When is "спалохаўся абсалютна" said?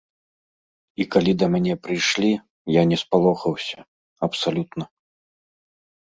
3.03-4.83